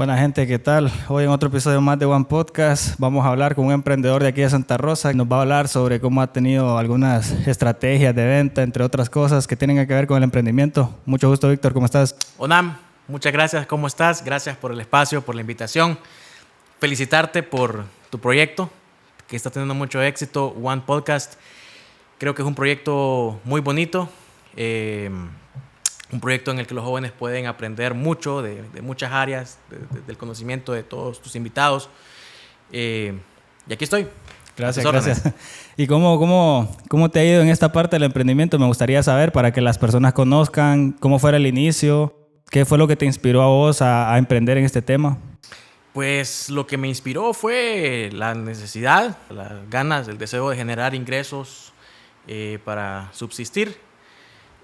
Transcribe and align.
Buena 0.00 0.16
gente, 0.16 0.46
¿qué 0.46 0.58
tal? 0.58 0.90
Hoy 1.08 1.24
en 1.24 1.28
otro 1.28 1.50
episodio 1.50 1.78
más 1.82 1.98
de 1.98 2.06
One 2.06 2.24
Podcast 2.24 2.98
vamos 2.98 3.22
a 3.26 3.28
hablar 3.28 3.54
con 3.54 3.66
un 3.66 3.72
emprendedor 3.72 4.22
de 4.22 4.28
aquí 4.30 4.40
de 4.40 4.48
Santa 4.48 4.78
Rosa. 4.78 5.12
Nos 5.12 5.26
va 5.26 5.36
a 5.36 5.40
hablar 5.42 5.68
sobre 5.68 6.00
cómo 6.00 6.22
ha 6.22 6.32
tenido 6.32 6.78
algunas 6.78 7.32
estrategias 7.46 8.14
de 8.14 8.24
venta, 8.24 8.62
entre 8.62 8.82
otras 8.82 9.10
cosas 9.10 9.46
que 9.46 9.56
tienen 9.56 9.76
que 9.86 9.92
ver 9.92 10.06
con 10.06 10.16
el 10.16 10.22
emprendimiento. 10.22 10.98
Mucho 11.04 11.28
gusto, 11.28 11.50
Víctor, 11.50 11.74
¿cómo 11.74 11.84
estás? 11.84 12.16
Onam, 12.38 12.78
muchas 13.08 13.30
gracias, 13.30 13.66
¿cómo 13.66 13.86
estás? 13.86 14.24
Gracias 14.24 14.56
por 14.56 14.72
el 14.72 14.80
espacio, 14.80 15.20
por 15.20 15.34
la 15.34 15.42
invitación. 15.42 15.98
Felicitarte 16.78 17.42
por 17.42 17.84
tu 18.08 18.18
proyecto, 18.18 18.70
que 19.28 19.36
está 19.36 19.50
teniendo 19.50 19.74
mucho 19.74 20.00
éxito, 20.00 20.56
One 20.62 20.80
Podcast. 20.86 21.34
Creo 22.16 22.34
que 22.34 22.40
es 22.40 22.48
un 22.48 22.54
proyecto 22.54 23.38
muy 23.44 23.60
bonito. 23.60 24.08
Eh, 24.56 25.10
un 26.12 26.20
proyecto 26.20 26.50
en 26.50 26.58
el 26.58 26.66
que 26.66 26.74
los 26.74 26.84
jóvenes 26.84 27.12
pueden 27.12 27.46
aprender 27.46 27.94
mucho 27.94 28.42
de, 28.42 28.62
muchas 28.82 29.12
áreas, 29.12 29.58
del 30.06 30.16
conocimiento 30.16 30.72
de 30.72 30.82
todos 30.82 31.20
tus 31.20 31.36
invitados. 31.36 31.88
Eh, 32.72 33.18
y 33.68 33.72
aquí 33.72 33.84
estoy. 33.84 34.08
Gracias, 34.56 34.84
gracias. 34.84 35.22
¿Y 35.76 35.86
cómo, 35.86 36.18
cómo, 36.18 36.76
cómo 36.88 37.10
te 37.10 37.20
ha 37.20 37.24
ido 37.24 37.42
en 37.42 37.48
esta 37.48 37.72
parte 37.72 37.96
del 37.96 38.02
emprendimiento? 38.02 38.58
Me 38.58 38.66
gustaría 38.66 39.02
saber 39.02 39.32
para 39.32 39.52
que 39.52 39.60
las 39.60 39.78
personas 39.78 40.12
conozcan 40.12 40.92
cómo 40.92 41.18
fue 41.18 41.34
el 41.34 41.46
inicio, 41.46 42.14
qué 42.50 42.64
fue 42.64 42.76
lo 42.76 42.86
que 42.86 42.96
te 42.96 43.06
inspiró 43.06 43.42
a 43.42 43.46
vos 43.46 43.80
a, 43.80 44.16
emprender 44.18 44.58
en 44.58 44.64
este 44.64 44.82
tema. 44.82 45.16
Pues 45.92 46.50
lo 46.50 46.66
que 46.66 46.76
me 46.76 46.88
inspiró 46.88 47.32
fue 47.32 48.10
la 48.12 48.34
necesidad, 48.34 49.16
las 49.30 49.68
ganas, 49.70 50.08
el 50.08 50.18
deseo 50.18 50.50
de 50.50 50.56
generar 50.56 50.94
ingresos 50.94 51.72
eh, 52.28 52.58
para 52.64 53.08
subsistir. 53.12 53.76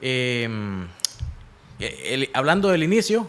Eh, 0.02 0.48
hablando 2.32 2.68
del 2.68 2.82
inicio, 2.82 3.28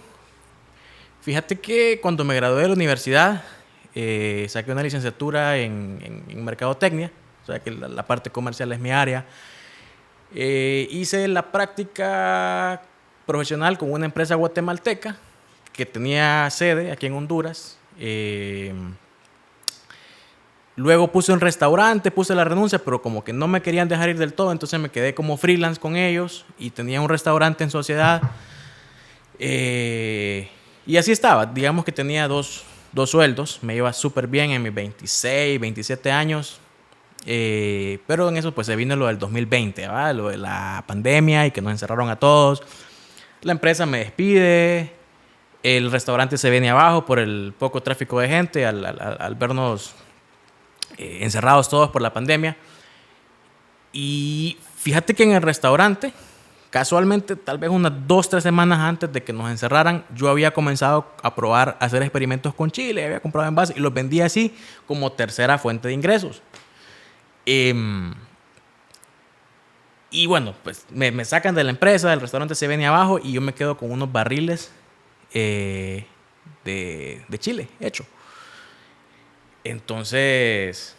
fíjate 1.22 1.60
que 1.60 2.00
cuando 2.02 2.24
me 2.24 2.36
gradué 2.36 2.62
de 2.62 2.68
la 2.70 2.74
universidad, 2.74 3.44
eh, 3.96 4.46
saqué 4.50 4.72
una 4.72 4.84
licenciatura 4.84 5.58
en, 5.58 6.24
mercadotecnia, 6.44 7.12
o 7.44 7.46
sea 7.48 7.60
que 7.60 7.72
la, 7.72 8.06
parte 8.06 8.30
comercial 8.30 8.72
es 8.72 8.80
mi 8.80 8.92
área. 8.92 9.26
Eh, 10.36 10.88
hice 10.92 11.28
la 11.28 11.52
práctica 11.52 12.82
profesional 13.26 13.78
con 13.78 13.92
una 13.92 14.06
empresa 14.06 14.36
guatemalteca 14.36 15.18
que 15.74 15.86
tenía 15.86 16.50
sede 16.50 16.92
aquí 16.92 17.08
en 17.08 17.14
Honduras. 17.14 17.78
Eh, 18.00 18.74
luego 20.78 21.12
puse 21.12 21.34
un 21.34 21.42
restaurante, 21.42 22.12
puse 22.12 22.34
la 22.34 22.46
renuncia, 22.46 22.80
pero 22.80 23.02
como 23.02 23.24
que 23.24 23.34
no 23.34 23.48
me 23.48 23.62
querían 23.62 23.90
dejar 23.90 24.10
ir 24.10 24.18
del 24.18 24.34
todo, 24.34 24.54
entonces 24.54 24.80
me 24.80 24.90
quedé 24.90 25.14
como 25.14 25.36
freelance 25.36 25.82
con 25.82 25.98
ellos 25.98 26.46
y 26.58 26.70
tenía 26.70 27.02
un 27.02 27.10
restaurante 27.10 27.66
en 27.66 27.72
sociedad. 27.72 28.22
Eh, 29.40 30.50
y 30.86 30.98
así 30.98 31.12
estaba, 31.12 31.48
digamos 31.48 31.84
que 31.84 31.92
tenía 31.92 32.28
dos, 32.28 32.64
dos 32.94 33.10
sueldos, 33.10 33.60
me 33.64 33.76
iba 33.76 33.92
súper 33.92 34.28
bien 34.28 34.52
en 34.52 34.62
mis 34.62 34.74
26, 34.74 35.60
27 35.60 36.12
años, 36.12 36.60
eh, 37.26 38.00
pero 38.06 38.30
en 38.30 38.38
eso 38.38 38.54
pues 38.54 38.68
se 38.68 38.76
vino 38.76 38.96
lo 38.96 39.08
del 39.08 39.18
2020, 39.18 39.88
lo 40.14 40.30
de 40.30 40.38
la 40.38 40.84
pandemia 40.88 41.48
y 41.48 41.52
que 41.52 41.62
nos 41.62 41.72
encerraron 41.72 42.10
a 42.10 42.18
todos. 42.18 42.62
La 43.42 43.52
empresa 43.52 43.86
me 43.88 44.00
despide, 44.00 44.94
el 45.64 45.92
restaurante 45.92 46.38
se 46.38 46.50
viene 46.52 46.70
abajo 46.70 47.04
por 47.06 47.20
el 47.20 47.54
poco 47.58 47.82
tráfico 47.82 48.20
de 48.20 48.28
gente 48.30 48.66
al, 48.66 49.36
vernos 49.40 49.96
eh, 50.98 51.20
encerrados 51.22 51.70
todos 51.70 51.90
por 51.90 52.02
la 52.02 52.14
pandemia. 52.14 52.58
Y 53.94 54.58
fíjate 54.78 55.14
que 55.14 55.24
en 55.24 55.32
el 55.32 55.42
restaurante 55.42 56.14
Casualmente, 56.70 57.38
tal 57.38 57.58
vez 57.58 57.70
unas 57.70 57.94
dos, 58.08 58.30
tres 58.30 58.44
semanas 58.44 58.80
antes 58.80 59.12
de 59.12 59.24
que 59.24 59.32
nos 59.32 59.50
encerraran, 59.50 60.06
yo 60.14 60.30
había 60.30 60.52
comenzado 60.52 61.08
a 61.24 61.34
probar, 61.34 61.78
a 61.80 61.86
hacer 61.86 62.02
experimentos 62.02 62.54
con 62.54 62.70
chile, 62.72 63.06
había 63.06 63.22
comprado 63.22 63.48
envases 63.48 63.78
y 63.78 63.80
los 63.80 63.94
vendía 63.94 64.26
así 64.26 64.54
como 64.86 65.12
tercera 65.14 65.58
fuente 65.58 65.88
de 65.88 65.94
ingresos. 65.94 66.42
Em, 67.46 68.14
y 70.12 70.26
bueno, 70.26 70.54
pues 70.62 70.86
me, 70.90 71.24
sacan 71.24 71.56
de 71.56 71.64
la 71.64 71.70
empresa, 71.70 72.12
el 72.12 72.20
restaurante 72.20 72.54
se 72.54 72.68
viene 72.68 72.86
abajo 72.86 73.18
y 73.18 73.32
yo 73.32 73.42
me 73.42 73.54
quedo 73.54 73.78
con 73.78 73.90
unos 73.90 74.12
barriles 74.12 74.70
eh, 75.34 76.06
de, 76.66 77.24
de 77.30 77.40
chile 77.40 77.70
hecho. 77.80 78.06
Entonces, 79.70 80.96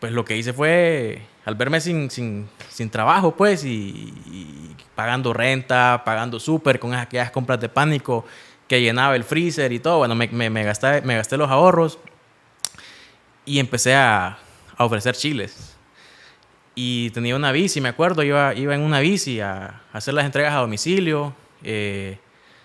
pues 0.00 0.12
lo 0.12 0.24
que 0.24 0.36
hice 0.36 0.52
fue, 0.52 1.22
al 1.44 1.54
verme 1.54 1.80
sin, 1.80 2.10
sin, 2.10 2.48
sin 2.68 2.90
trabajo, 2.90 3.36
pues, 3.36 3.64
y, 3.64 4.74
pagando 4.94 5.32
renta, 5.32 6.02
pagando 6.04 6.40
súper, 6.40 6.78
con 6.80 6.94
aquellas 6.94 7.30
compras 7.30 7.60
de 7.60 7.68
pánico 7.68 8.24
que 8.68 8.80
llenaba 8.80 9.16
el 9.16 9.24
freezer 9.24 9.72
y 9.72 9.78
todo, 9.78 9.98
bueno, 9.98 10.14
me, 10.14 10.64
gasté, 10.64 11.02
me 11.02 11.16
gasté 11.16 11.36
los 11.36 11.50
ahorros 11.50 11.98
y 13.44 13.58
empecé 13.58 13.94
a, 13.94 14.38
a, 14.76 14.84
ofrecer 14.84 15.14
chiles. 15.14 15.76
Y 16.74 17.10
tenía 17.10 17.36
una 17.36 17.52
bici, 17.52 17.80
me 17.80 17.90
acuerdo, 17.90 18.22
iba, 18.22 18.54
iba 18.54 18.74
en 18.74 18.80
una 18.80 19.00
bici 19.00 19.40
a, 19.40 19.82
hacer 19.92 20.14
las 20.14 20.24
entregas 20.24 20.54
a 20.54 20.58
domicilio, 20.58 21.34
eh, 21.62 22.18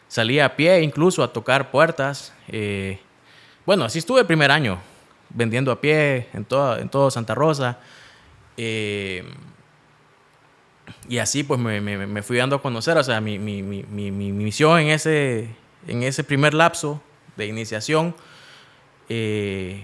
salía 0.08 0.46
a 0.46 0.56
pie 0.56 0.82
incluso 0.82 1.24
a 1.24 1.32
tocar 1.32 1.70
puertas. 1.70 2.34
Eh, 2.48 3.00
bueno, 3.66 3.86
así 3.86 4.00
estuve 4.00 4.22
el 4.22 4.26
primer 4.26 4.50
año 4.50 4.80
vendiendo 5.30 5.72
a 5.72 5.82
pie 5.82 6.28
en 6.34 6.46
todo, 6.46 6.78
en 6.78 6.90
todo 6.90 7.12
Santa 7.12 7.36
Rosa. 7.36 7.80
Eh, 8.58 9.24
y 11.10 11.18
así 11.18 11.44
pues 11.44 11.60
me, 11.60 11.82
me, 11.82 12.24
fui 12.24 12.38
dando 12.38 12.56
a 12.56 12.62
conocer, 12.62 12.98
o 12.98 13.04
sea, 13.04 13.22
mi, 13.22 13.40
mi, 13.40 13.62
mi, 13.62 13.84
mi, 13.84 14.32
misión 14.32 14.80
en 14.80 14.88
ese, 14.88 15.50
en 15.88 16.04
ese 16.04 16.24
primer 16.24 16.54
lapso 16.54 17.02
de 17.36 17.46
iniciación 17.46 18.16
eh, 19.10 19.84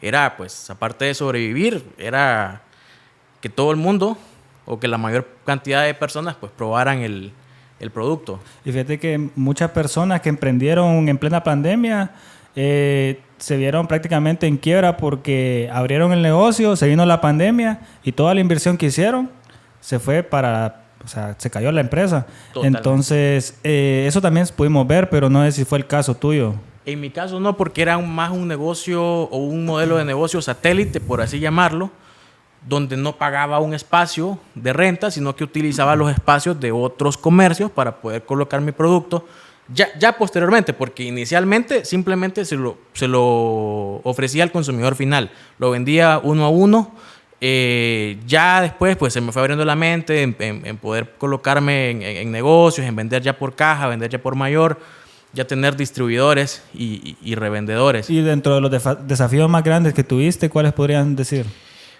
era 0.00 0.36
pues, 0.36 0.68
aparte 0.70 1.04
de 1.04 1.14
sobrevivir, 1.14 1.84
era 1.98 2.62
que 3.40 3.48
todo 3.48 3.70
el 3.70 3.76
mundo 3.76 4.16
o 4.64 4.78
que 4.78 4.88
la 4.88 4.98
mayor 4.98 5.28
cantidad 5.44 5.84
de 5.84 5.94
personas 5.94 6.36
pues 6.36 6.52
probaran 6.52 7.00
el, 7.00 7.32
el 7.80 7.90
producto. 7.90 8.40
Y 8.64 8.72
fíjate 8.72 8.98
que 8.98 9.18
muchas 9.34 9.70
personas 9.70 10.20
que 10.20 10.28
emprendieron 10.28 11.08
en 11.08 11.18
plena 11.18 11.42
pandemia, 11.42 12.12
eh, 12.54 13.20
se 13.42 13.56
vieron 13.56 13.88
prácticamente 13.88 14.46
en 14.46 14.56
quiebra 14.56 14.96
porque 14.96 15.68
abrieron 15.72 16.12
el 16.12 16.22
negocio, 16.22 16.76
se 16.76 16.86
vino 16.86 17.04
la 17.04 17.20
pandemia 17.20 17.80
y 18.04 18.12
toda 18.12 18.34
la 18.34 18.40
inversión 18.40 18.78
que 18.78 18.86
hicieron 18.86 19.30
se 19.80 19.98
fue 19.98 20.22
para, 20.22 20.84
o 21.04 21.08
sea, 21.08 21.34
se 21.38 21.50
cayó 21.50 21.72
la 21.72 21.80
empresa. 21.80 22.26
Entonces, 22.62 23.58
eh, 23.64 24.04
eso 24.06 24.20
también 24.20 24.46
pudimos 24.56 24.86
ver, 24.86 25.10
pero 25.10 25.28
no 25.28 25.42
sé 25.42 25.50
si 25.50 25.64
fue 25.64 25.78
el 25.78 25.88
caso 25.88 26.14
tuyo. 26.14 26.54
En 26.86 27.00
mi 27.00 27.10
caso 27.10 27.40
no, 27.40 27.56
porque 27.56 27.82
era 27.82 27.98
más 27.98 28.30
un 28.30 28.46
negocio 28.46 29.02
o 29.02 29.38
un 29.38 29.64
modelo 29.64 29.96
de 29.96 30.04
negocio 30.04 30.40
satélite, 30.40 31.00
por 31.00 31.20
así 31.20 31.40
llamarlo, 31.40 31.90
donde 32.68 32.96
no 32.96 33.16
pagaba 33.16 33.58
un 33.58 33.74
espacio 33.74 34.38
de 34.54 34.72
renta, 34.72 35.10
sino 35.10 35.34
que 35.34 35.42
utilizaba 35.42 35.96
los 35.96 36.12
espacios 36.12 36.60
de 36.60 36.70
otros 36.70 37.16
comercios 37.18 37.72
para 37.72 37.96
poder 38.00 38.22
colocar 38.22 38.60
mi 38.60 38.70
producto 38.70 39.26
ya, 39.68 39.88
ya 39.98 40.16
posteriormente, 40.18 40.72
porque 40.72 41.04
inicialmente 41.04 41.84
simplemente 41.84 42.44
se 42.44 42.56
lo, 42.56 42.78
se 42.92 43.08
lo 43.08 44.00
ofrecía 44.04 44.42
al 44.42 44.52
consumidor 44.52 44.96
final. 44.96 45.30
Lo 45.58 45.70
vendía 45.70 46.20
uno 46.22 46.44
a 46.44 46.48
uno. 46.48 46.92
Eh, 47.44 48.18
ya 48.24 48.60
después 48.60 48.96
pues 48.96 49.12
se 49.12 49.20
me 49.20 49.32
fue 49.32 49.42
abriendo 49.42 49.64
la 49.64 49.74
mente 49.74 50.22
en, 50.22 50.76
poder 50.76 51.14
colocarme 51.18 52.20
en, 52.20 52.30
negocios, 52.30 52.86
en 52.86 52.94
vender 52.94 53.20
ya 53.20 53.36
por 53.36 53.56
caja, 53.56 53.88
vender 53.88 54.10
ya 54.10 54.22
por 54.22 54.36
mayor, 54.36 54.78
ya 55.32 55.44
tener 55.44 55.76
distribuidores 55.76 56.62
y, 56.72 57.34
revendedores. 57.34 58.08
Y 58.10 58.20
dentro 58.20 58.54
de 58.54 58.60
los 58.60 58.70
desafíos 59.08 59.50
más 59.50 59.64
grandes 59.64 59.92
que 59.92 60.04
tuviste, 60.04 60.50
¿cuáles 60.50 60.72
podrían 60.72 61.16
decir? 61.16 61.46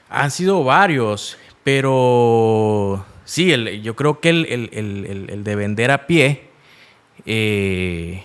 Han 0.08 0.30
sido 0.30 0.62
varios, 0.62 1.36
pero 1.64 3.04
sí, 3.24 3.52
el, 3.52 3.82
yo 3.82 3.96
creo 3.96 4.20
que 4.20 4.28
el, 4.28 4.46
el, 4.46 5.26
el 5.28 5.42
de 5.42 5.56
vender 5.56 5.90
a 5.90 6.06
pie 6.06 6.51
eh, 7.26 8.22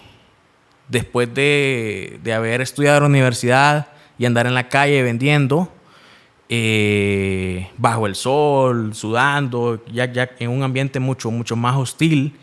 después 0.88 1.34
de, 1.34 2.20
haber 2.36 2.62
estudiado 2.62 2.98
en 2.98 3.04
la 3.04 3.10
universidad 3.10 3.88
y 4.18 4.26
andar 4.26 4.48
en 4.48 4.54
la 4.54 4.70
calle 4.70 5.04
vendiendo, 5.04 5.72
eh, 6.50 7.70
bajo 7.78 8.08
el 8.08 8.16
sol, 8.16 8.94
sudando, 8.94 9.84
ya, 9.92 10.12
ya 10.12 10.30
en 10.40 10.50
un 10.50 10.64
ambiente 10.64 11.00
mucho, 11.00 11.30
mucho 11.30 11.56
más 11.56 11.76
hostil, 11.76 12.38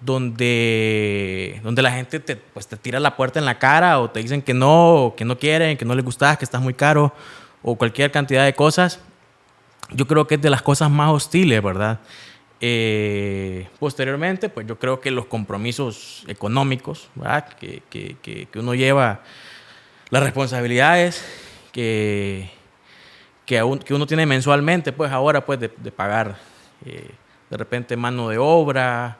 donde, 0.00 1.60
donde 1.64 1.82
la 1.82 1.90
gente 1.90 2.20
te, 2.20 2.36
pues, 2.36 2.66
te 2.66 2.76
tira 2.76 3.00
la 3.00 3.16
puerta 3.16 3.38
en 3.38 3.46
la 3.46 3.58
cara 3.58 3.98
o 3.98 4.10
te 4.10 4.20
dicen 4.20 4.42
que 4.42 4.52
no, 4.52 5.14
que 5.16 5.24
no 5.24 5.38
quieren, 5.38 5.76
que 5.76 5.84
no 5.84 5.94
les 5.94 6.04
gustas, 6.04 6.36
que 6.36 6.44
estás 6.44 6.60
muy 6.60 6.74
caro 6.74 7.12
o 7.62 7.76
cualquier 7.76 8.10
cantidad 8.10 8.44
de 8.44 8.54
cosas. 8.54 9.00
Yo 9.90 10.06
creo 10.06 10.26
que 10.26 10.34
es 10.34 10.42
de 10.42 10.50
las 10.50 10.62
cosas 10.62 10.90
más 10.90 11.10
hostiles, 11.10 11.62
¿verdad? 11.62 12.00
Eh, 12.60 13.68
posteriormente, 13.78 14.48
pues 14.48 14.66
yo 14.66 14.78
creo 14.78 15.00
que 15.00 15.10
los 15.10 15.26
compromisos 15.26 16.24
económicos, 16.26 17.08
Que, 17.58 17.82
que, 17.90 18.16
que, 18.22 18.58
uno 18.58 18.74
lleva, 18.74 19.20
las 20.10 20.22
responsabilidades 20.22 21.22
que, 21.72 22.50
que, 23.44 23.62
uno 23.62 24.06
tiene 24.06 24.24
mensualmente, 24.24 24.92
pues 24.92 25.12
ahora 25.12 25.44
pues 25.44 25.60
de, 25.60 25.68
pagar 25.68 26.36
eh, 26.84 27.10
de 27.50 27.56
repente 27.56 27.96
mano 27.96 28.30
de 28.30 28.38
obra, 28.38 29.18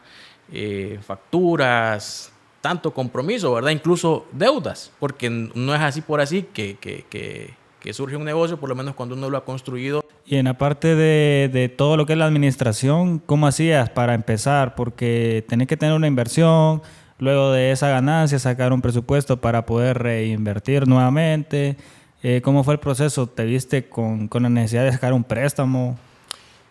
eh, 0.53 0.99
facturas, 1.07 2.33
tanto 2.61 2.93
compromiso, 2.93 3.53
¿verdad? 3.53 3.71
Incluso 3.71 4.27
deudas, 4.33 4.91
porque 4.99 5.29
no 5.29 5.75
es 5.75 5.81
así 5.81 6.01
por 6.01 6.21
así 6.21 6.43
que, 6.43 6.77
que, 6.77 7.05
que, 7.11 7.55
que 7.81 7.93
surge 7.93 8.17
un 8.17 8.25
negocio, 8.25 8.59
por 8.59 8.69
lo 8.69 8.75
menos 8.75 8.95
cuando 8.95 9.15
uno 9.15 9.29
lo 9.29 9.37
ha 9.37 9.45
construido. 9.45 10.06
Y 10.27 10.37
en 10.37 10.47
la 10.47 10.59
parte 10.59 10.97
de, 10.97 11.49
de, 11.53 11.69
todo 11.69 11.97
lo 11.97 12.05
que 12.05 12.15
es 12.15 12.19
la 12.19 12.27
administración, 12.27 13.21
¿cómo 13.21 13.47
hacías 13.47 13.91
para 13.91 14.13
empezar? 14.15 14.75
Porque 14.75 15.45
tenés 15.49 15.69
que 15.69 15.77
tener 15.77 15.95
una 15.95 16.09
inversión, 16.09 16.83
luego 17.19 17.53
de 17.53 17.71
esa 17.71 17.89
ganancia 17.89 18.39
sacar 18.41 18.73
un 18.73 18.83
presupuesto 18.83 19.41
para 19.41 19.67
poder 19.67 19.99
reinvertir 19.99 20.89
nuevamente. 20.89 21.77
Eh, 22.25 22.41
¿Cómo 22.43 22.65
fue 22.65 22.75
el 22.75 22.81
proceso? 22.81 23.29
¿Te 23.29 23.45
viste 23.45 23.89
con, 23.89 24.27
con, 24.27 24.43
la 24.43 24.49
necesidad 24.49 24.85
de 24.85 24.93
sacar 24.93 25.13
un 25.13 25.23
préstamo? 25.23 25.97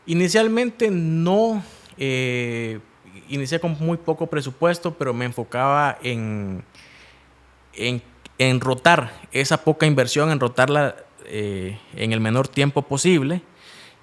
Inicialmente 0.06 0.92
no. 0.92 1.64
Eh, 1.98 2.80
inicié 3.30 3.62
con 3.62 3.78
muy 3.80 3.96
poco 3.96 4.28
presupuesto, 4.28 4.94
pero 4.96 5.14
me 5.14 5.24
enfocaba 5.24 5.98
en, 6.04 6.62
en, 7.74 8.02
en 8.38 8.60
rotar 8.60 9.14
esa 9.32 9.64
poca 9.64 9.86
inversión, 9.86 10.30
en 10.30 10.42
rotarla 10.42 10.96
eh, 11.28 11.78
en 11.96 12.14
el 12.14 12.20
menor 12.20 12.48
tiempo 12.48 12.82
posible. 12.82 13.42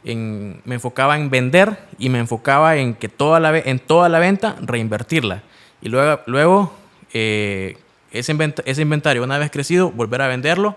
En, 0.05 0.61
me 0.65 0.75
enfocaba 0.77 1.17
en 1.17 1.31
vender 1.31 1.79
y 1.99 2.09
me 2.09 2.19
enfocaba 2.19 2.77
en 2.77 2.95
que 2.95 3.09
toda 3.09 3.39
la, 3.41 3.57
en 3.57 3.79
toda 3.79 4.09
la 4.09 4.19
venta 4.19 4.57
reinvertirla. 4.61 5.43
Y 5.81 5.89
luego, 5.89 6.21
luego 6.27 6.73
eh, 7.13 7.77
ese, 8.11 8.37
ese 8.65 8.83
inventario, 8.83 9.23
una 9.23 9.39
vez 9.39 9.51
crecido, 9.51 9.91
volver 9.91 10.23
a 10.23 10.29
venderlo 10.29 10.77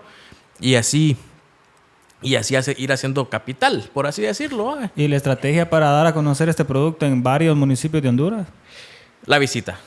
y 0.60 0.76
así 0.76 1.16
y 2.22 2.36
así 2.36 2.56
hace, 2.56 2.74
ir 2.78 2.92
haciendo 2.92 3.28
capital, 3.28 3.88
por 3.92 4.06
así 4.06 4.22
decirlo. 4.22 4.78
¿Y 4.96 5.08
la 5.08 5.16
estrategia 5.16 5.68
para 5.68 5.90
dar 5.90 6.06
a 6.06 6.14
conocer 6.14 6.48
este 6.48 6.64
producto 6.64 7.06
en 7.06 7.22
varios 7.22 7.56
municipios 7.56 8.02
de 8.02 8.08
Honduras? 8.08 8.46
La 9.26 9.38
visita, 9.38 9.78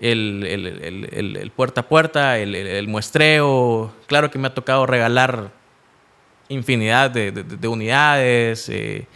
el, 0.00 0.44
el, 0.46 1.36
el, 1.36 1.50
puerta 1.50 1.82
a 1.82 1.88
puerta, 1.88 2.38
el, 2.38 2.88
muestreo. 2.88 3.92
Claro 4.06 4.30
que 4.30 4.38
me 4.38 4.48
ha 4.48 4.54
tocado 4.54 4.86
regalar 4.86 5.50
infinidad 6.48 7.10
de, 7.10 7.30
de, 7.32 7.68
unidades, 7.68 8.68
eh, 8.68 9.06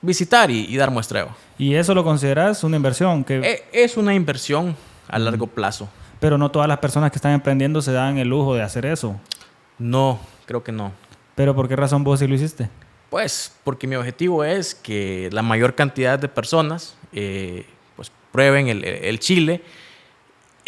visitar 0.00 0.50
y, 0.50 0.66
y, 0.66 0.76
dar 0.76 0.90
muestreo. 0.90 1.34
¿Y 1.58 1.74
eso 1.74 1.94
lo 1.94 2.04
consideras 2.04 2.62
una 2.64 2.76
inversión? 2.76 3.24
Que... 3.24 3.38
E, 3.38 3.64
es 3.72 3.96
una 3.96 4.14
inversión 4.14 4.76
a 5.08 5.18
largo 5.18 5.46
plazo. 5.46 5.88
Pero 6.20 6.38
no 6.38 6.50
todas 6.50 6.68
las 6.68 6.78
personas 6.78 7.10
que 7.10 7.16
están 7.16 7.32
emprendiendo 7.32 7.80
se 7.82 7.92
dan 7.92 8.18
el 8.18 8.28
lujo 8.28 8.54
de 8.54 8.62
hacer 8.62 8.86
eso. 8.86 9.20
No, 9.78 10.20
creo 10.46 10.64
que 10.64 10.72
no. 10.72 10.92
¿Pero 11.34 11.54
por 11.54 11.68
qué 11.68 11.76
razón 11.76 12.02
vos 12.02 12.18
sí 12.20 12.26
lo 12.26 12.34
hiciste? 12.34 12.68
Pues 13.10 13.54
porque 13.64 13.86
mi 13.86 13.94
objetivo 13.94 14.44
es 14.44 14.74
que 14.74 15.28
la 15.32 15.42
mayor 15.42 15.74
cantidad 15.74 16.18
de 16.18 16.28
personas 16.28 16.96
eh, 17.12 17.64
pues 17.96 18.10
prueben 18.32 18.68
el, 18.68 18.84
el 18.84 19.18
chile 19.20 19.62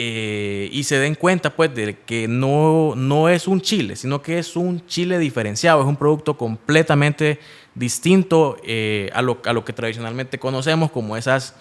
eh, 0.02 0.70
y 0.72 0.84
se 0.84 0.98
den 0.98 1.14
cuenta 1.14 1.50
pues 1.50 1.74
de 1.74 1.98
que 2.06 2.26
no, 2.26 2.94
no 2.96 3.28
es 3.28 3.46
un 3.46 3.60
chile, 3.60 3.96
sino 3.96 4.22
que 4.22 4.38
es 4.38 4.56
un 4.56 4.86
chile 4.86 5.18
diferenciado, 5.18 5.82
es 5.82 5.86
un 5.86 5.96
producto 5.96 6.38
completamente 6.38 7.38
distinto 7.74 8.56
eh, 8.64 9.10
a, 9.12 9.20
lo, 9.20 9.42
a 9.44 9.52
lo 9.52 9.62
que 9.62 9.74
tradicionalmente 9.74 10.38
conocemos 10.38 10.90
como 10.90 11.18
esas 11.18 11.54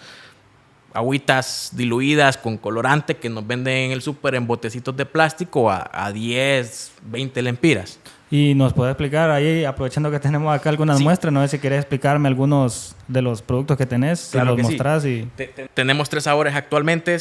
agüitas 0.94 1.72
diluidas 1.74 2.38
con 2.38 2.56
colorante 2.56 3.18
que 3.18 3.28
nos 3.28 3.46
venden 3.46 3.74
en 3.74 3.90
el 3.90 4.00
súper 4.00 4.36
en 4.36 4.46
botecitos 4.46 4.96
de 4.96 5.04
plástico 5.04 5.70
a, 5.70 5.90
a, 5.92 6.10
10, 6.10 6.92
20 7.02 7.42
lempiras. 7.42 8.00
Y 8.30 8.54
nos 8.54 8.72
puede 8.72 8.92
explicar 8.92 9.28
ahí, 9.28 9.66
aprovechando 9.66 10.10
que 10.10 10.18
tenemos 10.18 10.54
acá 10.54 10.70
algunas 10.70 10.96
sí. 10.96 11.04
muestras, 11.04 11.30
no 11.30 11.42
sé 11.42 11.48
si 11.48 11.58
quieres 11.58 11.80
explicarme 11.80 12.26
algunos 12.26 12.96
de 13.06 13.20
los 13.20 13.42
productos 13.42 13.76
que 13.76 13.84
tenés, 13.84 14.30
claro 14.32 14.52
si 14.52 14.56
los 14.56 14.56
que 14.56 14.62
mostrás. 14.62 15.02
Sí. 15.02 15.08
Y... 15.08 15.26
Te, 15.36 15.46
te, 15.48 15.68
tenemos 15.74 16.08
tres 16.08 16.24
sabores 16.24 16.54
actualmente. 16.54 17.18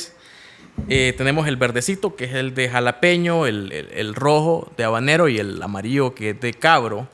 Eh, 0.87 1.13
tenemos 1.17 1.47
el 1.47 1.57
verdecito, 1.57 2.15
que 2.15 2.25
es 2.25 2.33
el 2.33 2.55
de 2.55 2.69
jalapeño, 2.69 3.45
el, 3.45 3.71
el, 3.71 3.89
el, 3.93 4.15
rojo 4.15 4.71
de 4.77 4.85
habanero 4.85 5.27
y 5.27 5.37
el 5.37 5.61
amarillo, 5.61 6.15
que 6.15 6.31
es 6.31 6.39
de 6.39 6.53
cabro. 6.53 7.07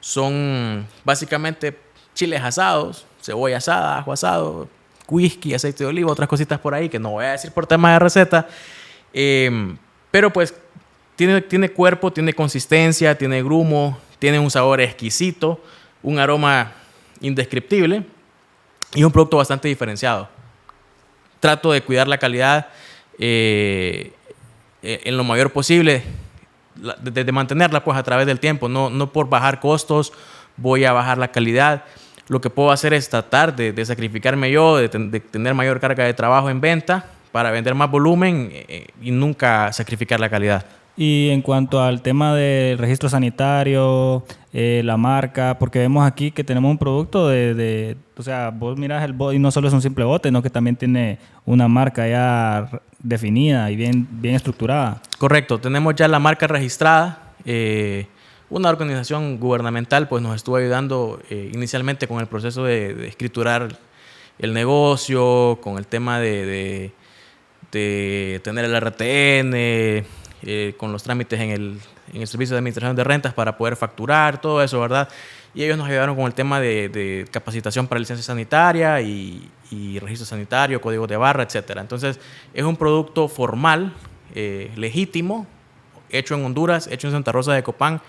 Son 0.00 0.86
básicamente 1.04 1.76
chiles 2.14 2.42
asados, 2.42 3.06
cebolla 3.20 3.58
asada, 3.58 3.98
ajo 3.98 4.12
asado, 4.12 4.68
whisky, 5.08 5.54
aceite 5.54 5.84
de 5.84 5.90
oliva, 5.90 6.10
otras 6.10 6.28
cositas 6.28 6.58
por 6.60 6.74
ahí 6.74 6.88
que 6.88 6.98
no 6.98 7.10
voy 7.10 7.24
a 7.24 7.32
decir 7.32 7.50
por 7.52 7.66
tema 7.66 7.92
de 7.92 7.98
receta. 7.98 8.48
Eh, 9.12 9.76
pero 10.10 10.32
pues 10.32 10.54
tiene, 11.16 11.40
tiene 11.42 11.70
cuerpo, 11.70 12.12
tiene 12.12 12.32
consistencia, 12.32 13.18
tiene 13.18 13.42
grumo, 13.42 13.98
tiene 14.18 14.38
un 14.38 14.50
sabor 14.50 14.80
exquisito, 14.80 15.60
un 16.02 16.18
aroma 16.18 16.72
indescriptible 17.20 18.04
y 18.94 19.04
un 19.04 19.12
producto 19.12 19.36
bastante 19.36 19.68
diferenciado. 19.68 20.28
Trato 21.40 21.72
de 21.72 21.82
cuidar 21.82 22.08
la 22.08 22.18
calidad 22.18 22.68
eh, 23.20 24.12
en 24.82 25.16
lo 25.16 25.22
mayor 25.22 25.52
posible, 25.52 26.02
de, 27.02 27.32
mantenerla 27.32 27.84
pues 27.84 27.96
a 27.96 28.02
través 28.02 28.26
del 28.26 28.40
tiempo, 28.40 28.68
no, 28.68 28.90
no 28.90 29.12
por 29.12 29.28
bajar 29.28 29.60
costos 29.60 30.12
voy 30.56 30.84
a 30.84 30.92
bajar 30.92 31.18
la 31.18 31.28
calidad 31.28 31.84
lo 32.30 32.40
que 32.40 32.48
puedo 32.48 32.70
hacer 32.70 32.94
es 32.94 33.08
tratar 33.08 33.56
de, 33.56 33.84
sacrificarme 33.84 34.52
yo, 34.52 34.76
de, 34.76 34.88
de, 34.88 35.18
tener 35.18 35.52
mayor 35.52 35.80
carga 35.80 36.04
de 36.04 36.14
trabajo 36.14 36.48
en 36.48 36.60
venta 36.60 37.06
para 37.32 37.50
vender 37.50 37.74
más 37.74 37.90
volumen 37.90 38.50
eh, 38.52 38.86
y 39.02 39.10
nunca 39.10 39.72
sacrificar 39.72 40.20
la 40.20 40.30
calidad. 40.30 40.64
Y 41.02 41.30
en 41.30 41.40
cuanto 41.40 41.82
al 41.82 42.02
tema 42.02 42.34
del 42.34 42.76
registro 42.76 43.08
sanitario, 43.08 44.22
eh, 44.52 44.82
la 44.84 44.98
marca, 44.98 45.56
porque 45.58 45.78
vemos 45.78 46.06
aquí 46.06 46.30
que 46.30 46.44
tenemos 46.44 46.70
un 46.70 46.76
producto 46.76 47.26
de, 47.26 47.54
de, 47.54 47.96
o 48.18 48.22
sea, 48.22 48.50
vos 48.50 48.76
mirás 48.76 49.02
el 49.02 49.14
bote 49.14 49.34
y 49.34 49.38
no 49.38 49.50
solo 49.50 49.68
es 49.68 49.72
un 49.72 49.80
simple 49.80 50.04
bote, 50.04 50.28
sino 50.28 50.42
que 50.42 50.50
también 50.50 50.76
tiene 50.76 51.18
una 51.46 51.68
marca 51.68 52.06
ya 52.06 52.82
definida 52.98 53.70
y 53.70 53.76
bien, 53.76 54.06
bien 54.10 54.34
estructurada. 54.34 55.00
Correcto, 55.16 55.58
tenemos 55.58 55.94
ya 55.94 56.06
la 56.06 56.18
marca 56.18 56.46
registrada. 56.46 57.32
Eh, 57.46 58.06
una 58.50 58.68
organización 58.68 59.40
gubernamental 59.40 60.06
pues 60.06 60.22
nos 60.22 60.36
estuvo 60.36 60.56
ayudando 60.56 61.18
eh, 61.30 61.50
inicialmente 61.54 62.08
con 62.08 62.20
el 62.20 62.26
proceso 62.26 62.64
de, 62.64 63.08
escriturar 63.08 63.74
el 64.38 64.52
negocio, 64.52 65.60
con 65.62 65.78
el 65.78 65.86
tema 65.86 66.20
de, 66.20 66.44
de, 66.44 66.92
de 67.72 68.40
tener 68.44 68.66
el 68.66 68.78
RTN, 68.78 70.19
eh, 70.42 70.74
con 70.76 70.92
los 70.92 71.02
trámites 71.02 71.38
en 71.38 71.50
el, 71.50 71.80
en 72.12 72.22
el 72.22 72.26
Servicio 72.26 72.54
de 72.54 72.58
Administración 72.58 72.96
de 72.96 73.04
Rentas 73.04 73.34
para 73.34 73.56
poder 73.56 73.76
facturar, 73.76 74.40
todo 74.40 74.62
eso, 74.62 74.80
¿verdad? 74.80 75.08
Y 75.54 75.64
ellos 75.64 75.76
nos 75.76 75.88
ayudaron 75.88 76.16
con 76.16 76.26
el 76.26 76.34
tema 76.34 76.60
de, 76.60 77.26
capacitación 77.30 77.86
para 77.86 77.98
licencia 77.98 78.24
sanitaria 78.24 79.00
y, 79.00 79.50
y, 79.70 79.98
registro 79.98 80.26
sanitario, 80.26 80.80
código 80.80 81.06
de 81.06 81.16
barra, 81.16 81.42
etc. 81.42 81.78
Entonces, 81.78 82.20
es 82.54 82.64
un 82.64 82.76
producto 82.76 83.28
formal, 83.28 83.92
eh, 84.34 84.70
legítimo, 84.76 85.46
hecho 86.08 86.34
en 86.34 86.44
Honduras, 86.44 86.86
hecho 86.86 87.08
en 87.08 87.12
Santa 87.12 87.32
Rosa 87.32 87.52
de 87.52 87.62
Copán, 87.62 88.00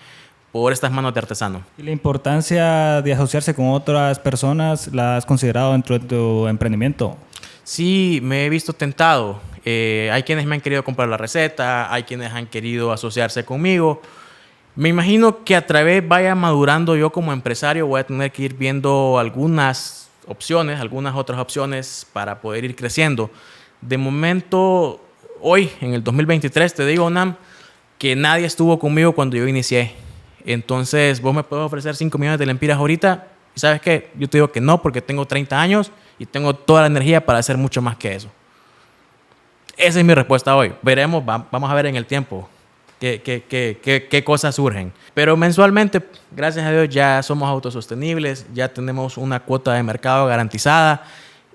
por 0.52 0.72
estas 0.72 0.92
manos 0.92 1.14
de 1.14 1.20
artesano. 1.20 1.62
¿Y 1.78 1.82
la 1.82 1.90
importancia 1.90 3.00
de 3.02 3.12
asociarse 3.12 3.54
con 3.54 3.70
otras 3.70 4.18
personas 4.18 4.92
la 4.92 5.16
has 5.16 5.26
considerado 5.26 5.72
dentro 5.72 5.98
de 5.98 6.06
tu 6.06 6.46
emprendimiento? 6.46 7.16
Sí, 7.64 8.18
me 8.22 8.44
he 8.44 8.48
visto 8.48 8.72
tentado. 8.72 9.40
Eh, 9.64 10.10
hay 10.12 10.24
quienes 10.24 10.46
me 10.46 10.56
han 10.56 10.60
querido 10.60 10.82
comprar 10.82 11.08
la 11.08 11.16
receta, 11.16 11.92
hay 11.92 12.02
quienes 12.02 12.32
han 12.32 12.46
querido 12.46 12.90
asociarse 12.90 13.44
conmigo. 13.44 14.02
Me 14.74 14.88
imagino 14.88 15.44
que 15.44 15.54
a 15.54 15.66
través 15.66 16.06
vaya 16.06 16.34
madurando 16.34 16.96
yo 16.96 17.10
como 17.10 17.32
empresario, 17.32 17.86
voy 17.86 18.00
a 18.00 18.04
tener 18.04 18.32
que 18.32 18.42
ir 18.42 18.54
viendo 18.54 19.18
algunas 19.18 20.10
opciones, 20.26 20.80
algunas 20.80 21.14
otras 21.14 21.38
opciones 21.38 22.06
para 22.12 22.40
poder 22.40 22.64
ir 22.64 22.74
creciendo. 22.74 23.30
De 23.80 23.96
momento, 23.96 25.00
hoy, 25.40 25.70
en 25.80 25.94
el 25.94 26.02
2023, 26.02 26.74
te 26.74 26.86
digo, 26.86 27.10
Nam, 27.10 27.36
que 27.98 28.16
nadie 28.16 28.46
estuvo 28.46 28.78
conmigo 28.78 29.12
cuando 29.12 29.36
yo 29.36 29.46
inicié. 29.46 29.92
Entonces, 30.44 31.20
vos 31.20 31.34
me 31.34 31.44
puedes 31.44 31.64
ofrecer 31.64 31.94
5 31.94 32.18
millones 32.18 32.40
de 32.40 32.46
lempiras 32.46 32.78
ahorita. 32.78 33.28
¿Y 33.54 33.60
sabes 33.60 33.80
qué? 33.80 34.10
Yo 34.18 34.28
te 34.28 34.38
digo 34.38 34.50
que 34.50 34.60
no, 34.60 34.82
porque 34.82 35.00
tengo 35.00 35.26
30 35.26 35.60
años 35.60 35.92
y 36.22 36.26
tengo 36.26 36.54
toda 36.54 36.82
la 36.82 36.86
energía 36.86 37.26
para 37.26 37.40
hacer 37.40 37.58
mucho 37.58 37.82
más 37.82 37.96
que 37.96 38.14
eso. 38.14 38.28
Esa 39.76 39.98
es 39.98 40.04
mi 40.04 40.14
respuesta 40.14 40.54
hoy. 40.54 40.72
Veremos, 40.80 41.24
vamos 41.26 41.68
a 41.68 41.74
ver 41.74 41.86
en 41.86 41.96
el 41.96 42.06
tiempo 42.06 42.48
qué, 43.00 43.20
qué, 43.20 43.42
qué, 43.82 44.06
qué, 44.08 44.22
cosas 44.22 44.54
surgen. 44.54 44.92
Pero 45.14 45.36
mensualmente, 45.36 46.00
gracias 46.30 46.64
a 46.64 46.70
Dios, 46.70 46.88
ya 46.90 47.20
somos 47.24 47.48
autosostenibles, 47.48 48.46
ya 48.54 48.72
tenemos 48.72 49.16
una 49.16 49.40
cuota 49.40 49.74
de 49.74 49.82
mercado 49.82 50.26
garantizada. 50.26 51.02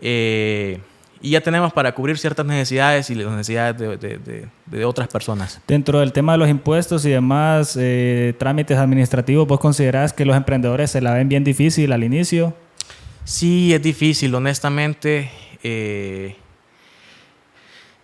Eh, 0.01 0.81
y 1.21 1.29
ya 1.31 1.39
tenemos 1.39 1.71
para 1.71 1.95
cubrir 1.95 2.17
ciertas 2.17 2.45
necesidades 2.45 3.09
y 3.09 3.15
las 3.15 3.31
necesidades 3.31 3.77
de, 3.77 3.95
de, 3.97 4.47
de, 4.65 4.85
otras 4.85 5.07
personas. 5.07 5.61
Dentro 5.65 6.01
del 6.01 6.11
tema 6.11 6.33
de 6.33 6.39
los 6.39 6.49
impuestos 6.49 7.05
y 7.05 7.09
demás 7.09 7.77
eh, 7.79 8.35
trámites 8.37 8.77
administrativos, 8.77 9.47
¿vos 9.47 9.61
considerás 9.61 10.11
que 10.11 10.25
los 10.25 10.35
emprendedores 10.35 10.91
se 10.91 10.99
la 10.99 11.13
ven 11.13 11.29
bien 11.29 11.45
difícil 11.45 11.93
al 11.93 12.03
inicio? 12.03 12.53
Sí, 13.31 13.73
es 13.73 13.81
difícil, 13.81 14.33
honestamente. 14.33 15.29
Eh, 15.61 16.33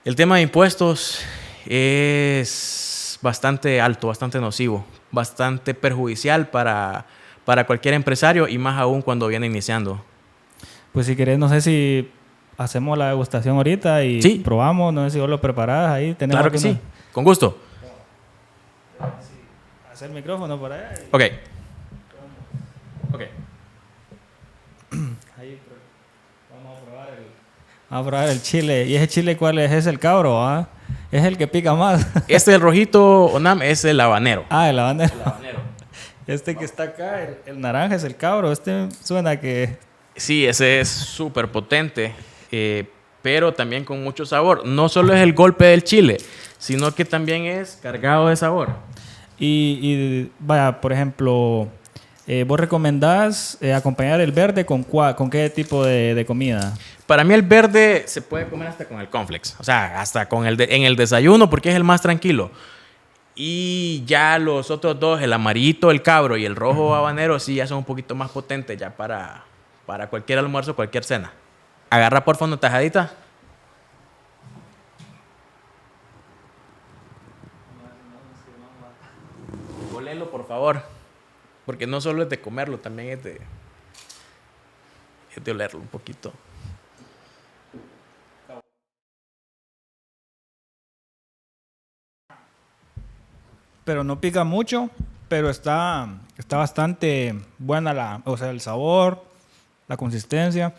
el 0.03 0.17
tema 0.17 0.35
de 0.35 0.41
impuestos 0.41 1.21
es 1.65 3.17
bastante 3.21 3.79
alto, 3.79 4.07
bastante 4.09 4.41
nocivo, 4.41 4.85
bastante 5.11 5.73
perjudicial 5.73 6.49
para, 6.49 7.05
para 7.45 7.65
cualquier 7.65 7.93
empresario 7.93 8.49
y 8.49 8.57
más 8.57 8.77
aún 8.77 9.01
cuando 9.01 9.27
viene 9.29 9.45
iniciando. 9.45 10.03
Pues 10.91 11.05
si 11.05 11.15
querés, 11.15 11.39
no 11.39 11.47
sé 11.47 11.61
si 11.61 12.11
hacemos 12.57 12.97
la 12.97 13.07
degustación 13.07 13.55
ahorita 13.55 14.03
y 14.03 14.21
Sí. 14.21 14.41
probamos. 14.43 14.93
No 14.93 15.05
sé 15.05 15.11
si 15.11 15.19
vos 15.21 15.29
lo 15.29 15.39
preparás 15.39 15.89
ahí. 15.91 16.13
Tenemos 16.15 16.41
Claro 16.41 16.51
que 16.51 16.59
sí. 16.59 16.77
Con 17.13 17.23
gusto. 17.23 17.57
Hacer 19.89 20.09
el 20.09 20.15
micrófono 20.15 20.59
por 20.59 20.73
allá. 20.73 20.91
y-. 21.01 21.15
Ok. 21.15 21.21
Ahí, 25.39 25.59
pero 25.65 25.79
vamos 26.53 26.77
a 26.79 26.85
probar 26.85 27.07
el... 27.09 27.25
Vamos 27.82 27.82
a 27.93 28.03
probar 28.03 28.29
el 28.29 28.41
chile. 28.41 28.85
¿Y 28.87 28.95
ese 28.95 29.07
chile 29.07 29.37
cuál 29.37 29.59
es? 29.59 29.71
Es 29.71 29.85
el 29.85 29.99
cabro, 29.99 30.41
¿ah? 30.41 30.67
Es 31.11 31.23
el 31.23 31.37
que 31.37 31.47
pica 31.47 31.75
más. 31.75 32.05
Este 32.27 32.51
del 32.51 32.61
rojito 32.61 33.25
Onam 33.25 33.61
es 33.61 33.85
el 33.85 33.99
habanero. 33.99 34.45
ah, 34.49 34.67
el 34.69 34.79
habanero. 34.79 35.13
habanero. 35.23 35.59
Este 36.27 36.55
que 36.55 36.65
está 36.65 36.83
acá, 36.83 37.21
el, 37.21 37.37
el 37.45 37.61
naranja 37.61 37.95
es 37.95 38.03
el 38.03 38.15
cabro. 38.15 38.51
Este 38.51 38.87
suena 39.03 39.39
que... 39.39 39.77
Sí, 40.15 40.45
ese 40.45 40.79
es 40.79 40.87
súper 40.87 41.51
potente, 41.51 42.13
eh, 42.51 42.85
pero 43.21 43.53
también 43.53 43.83
con 43.85 44.03
mucho 44.03 44.25
sabor. 44.25 44.65
No 44.65 44.89
solo 44.89 45.13
es 45.13 45.21
el 45.21 45.33
golpe 45.33 45.65
del 45.65 45.83
chile, 45.83 46.17
sino 46.57 46.95
que 46.95 47.05
también 47.05 47.45
es 47.45 47.77
cargado 47.81 48.29
de 48.29 48.35
sabor. 48.35 48.69
Y, 49.37 49.79
y, 49.81 50.31
vaya, 50.39 50.79
por 50.79 50.93
ejemplo, 50.93 51.67
eh, 52.27 52.45
¿vos 52.47 52.59
recomendás 52.59 53.57
eh, 53.61 53.73
acompañar 53.73 54.21
el 54.21 54.31
verde 54.31 54.65
con, 54.65 54.85
cua- 54.85 55.15
con 55.15 55.29
qué 55.29 55.49
tipo 55.49 55.83
de, 55.83 56.13
de 56.15 56.25
comida? 56.25 56.73
Para 57.05 57.23
mí 57.23 57.33
el 57.33 57.41
verde 57.41 58.03
se 58.07 58.21
puede 58.21 58.47
comer 58.47 58.69
hasta 58.69 58.85
con 58.85 58.99
el 59.01 59.09
cornflakes, 59.09 59.55
o 59.59 59.63
sea, 59.63 59.99
hasta 59.99 60.29
con 60.29 60.45
el 60.45 60.55
de- 60.57 60.67
en 60.75 60.83
el 60.83 60.95
desayuno 60.95 61.49
porque 61.49 61.69
es 61.69 61.75
el 61.75 61.83
más 61.83 62.01
tranquilo. 62.01 62.51
Y 63.35 64.03
ya 64.05 64.37
los 64.37 64.69
otros 64.71 64.99
dos, 64.99 65.21
el 65.21 65.33
amarillito, 65.33 65.89
el 65.91 66.01
cabro 66.03 66.37
y 66.37 66.45
el 66.45 66.55
rojo 66.55 66.93
habanero, 66.95 67.39
sí 67.39 67.55
ya 67.55 67.65
son 67.67 67.79
un 67.79 67.83
poquito 67.83 68.13
más 68.15 68.29
potentes 68.29 68.77
ya 68.77 68.91
para, 68.95 69.43
para 69.87 70.07
cualquier 70.07 70.39
almuerzo, 70.39 70.75
cualquier 70.75 71.03
cena. 71.03 71.31
Agarra 71.89 72.23
por 72.23 72.37
fondo 72.37 72.57
tajadita. 72.59 73.11
Olelo, 79.95 80.29
por 80.31 80.47
favor. 80.47 80.81
Porque 81.65 81.87
no 81.87 82.01
solo 82.01 82.23
es 82.23 82.29
de 82.29 82.41
comerlo, 82.41 82.79
también 82.79 83.09
es 83.09 83.23
de, 83.23 83.41
es 85.35 85.43
de 85.43 85.51
olerlo 85.51 85.79
un 85.79 85.87
poquito. 85.87 86.33
Pero 93.85 94.03
no 94.03 94.19
pica 94.21 94.43
mucho, 94.43 94.89
pero 95.27 95.49
está, 95.49 96.07
está 96.37 96.57
bastante 96.57 97.35
buena 97.59 97.93
la, 97.93 98.21
o 98.25 98.37
sea, 98.37 98.49
el 98.49 98.61
sabor, 98.61 99.23
la 99.87 99.97
consistencia. 99.97 100.73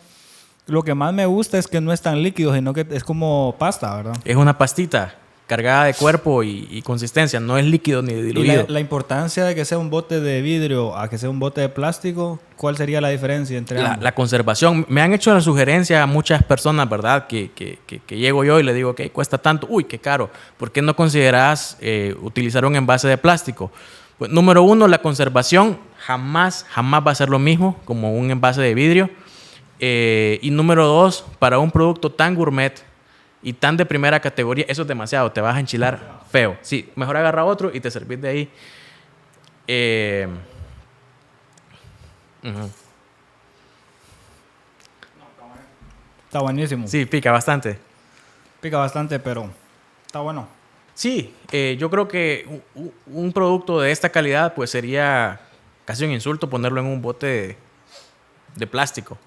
Lo 0.65 0.81
que 0.81 0.95
más 0.95 1.13
me 1.13 1.27
gusta 1.27 1.59
es 1.59 1.67
que 1.67 1.81
no 1.81 1.93
es 1.93 2.01
tan 2.01 2.23
líquido, 2.23 2.53
sino 2.55 2.73
que 2.73 2.87
es 2.89 3.03
como 3.03 3.55
pasta, 3.59 3.95
¿verdad? 3.95 4.17
Es 4.25 4.35
una 4.35 4.57
pastita 4.57 5.15
cargada 5.47 5.83
de 5.85 5.93
cuerpo 5.93 6.41
y, 6.41 6.67
y 6.71 6.81
consistencia, 6.81 7.39
no 7.39 7.57
es 7.59 7.65
líquido 7.65 8.01
ni 8.01 8.13
Y 8.13 8.21
diluido. 8.21 8.63
la, 8.63 8.73
la 8.73 8.79
importancia 8.79 9.45
de 9.45 9.53
que 9.53 9.63
sea 9.63 9.77
un 9.77 9.91
bote 9.91 10.19
de 10.19 10.41
vidrio 10.41 10.97
a 10.97 11.07
que 11.09 11.17
sea 11.19 11.29
un 11.29 11.37
bote 11.39 11.61
de 11.61 11.69
plástico, 11.69 12.39
¿cuál 12.57 12.75
sería 12.77 12.99
la 12.99 13.09
diferencia 13.09 13.55
entre 13.57 13.79
La, 13.79 13.89
ambos? 13.91 14.03
la 14.03 14.15
conservación. 14.15 14.85
Me 14.89 15.01
han 15.01 15.13
hecho 15.13 15.31
la 15.33 15.41
sugerencia 15.41 16.01
a 16.01 16.07
muchas 16.07 16.41
personas, 16.43 16.89
¿verdad? 16.89 17.27
Que, 17.27 17.51
que- 17.51 17.77
que- 17.85 17.99
que 17.99 18.17
llego 18.17 18.43
yo 18.43 18.59
y 18.59 18.63
le 18.63 18.73
digo, 18.73 18.95
que 18.95 19.11
cuesta 19.11 19.37
tanto. 19.37 19.67
Uy, 19.69 19.83
qué 19.83 19.99
caro. 19.99 20.31
¿Por 20.57 20.71
qué 20.71 20.81
no 20.81 20.95
consideras 20.95 21.77
eh, 21.79 22.15
utilizar 22.21 22.65
un 22.65 22.75
envase 22.75 23.07
de 23.07 23.17
plástico? 23.19 23.71
Pues, 24.17 24.31
número 24.31 24.63
uno, 24.63 24.87
la 24.87 24.97
conservación 24.99 25.77
jamás, 25.99 26.65
jamás 26.69 27.05
va 27.05 27.11
a 27.11 27.15
ser 27.15 27.29
lo 27.29 27.37
mismo 27.37 27.77
como 27.85 28.15
un 28.17 28.31
envase 28.31 28.61
de 28.61 28.73
vidrio. 28.73 29.09
Eh, 29.79 30.39
y 30.41 30.51
número 30.51 30.87
dos, 30.87 31.25
para 31.37 31.59
un 31.59 31.69
producto 31.69 32.11
tan 32.11 32.33
gourmet 32.33 32.81
y 33.45 33.53
tan 33.53 33.77
de 33.77 33.85
primera 33.85 34.19
categoría, 34.19 34.65
eso 34.67 34.81
es 34.81 34.87
demasiado, 34.87 35.31
te 35.31 35.39
vas 35.39 35.55
a 35.55 35.59
enchilar 35.59 36.23
feo. 36.31 36.57
Sí, 36.63 36.91
mejor 36.95 37.15
agarra 37.15 37.45
otro 37.45 37.69
y 37.71 37.79
te 37.79 37.91
servís 37.91 38.19
de 38.19 38.27
ahí. 38.27 38.51
Eh, 39.67 40.27
ujú. 42.43 42.71
Está 46.25 46.39
buenísimo. 46.39 46.87
Sí, 46.87 47.05
pica 47.05 47.31
bastante. 47.31 47.77
Pica 48.61 48.79
bastante, 48.79 49.19
pero 49.19 49.51
está 50.07 50.21
bueno. 50.21 50.47
Sí, 50.95 51.31
eh, 51.51 51.77
yo 51.79 51.91
creo 51.91 52.07
que 52.07 52.63
un 53.05 53.31
producto 53.31 53.79
de 53.79 53.91
esta 53.91 54.09
calidad 54.09 54.55
pues 54.55 54.71
sería 54.71 55.39
casi 55.85 56.03
un 56.03 56.11
insulto 56.11 56.49
ponerlo 56.49 56.81
en 56.81 56.87
un 56.87 56.99
bote 56.99 57.27
de, 57.27 57.57
de 58.55 58.65
plástico. 58.65 59.19